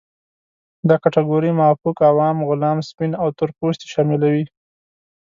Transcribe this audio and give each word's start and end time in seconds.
دا 0.87 0.95
کټګورۍ 1.03 1.51
مافوق، 1.59 1.97
عوام، 2.09 2.37
غلام، 2.49 2.77
سپین 2.89 3.11
او 3.21 3.27
تور 3.37 3.49
پوستې 3.57 3.85
شاملوي. 3.93 4.45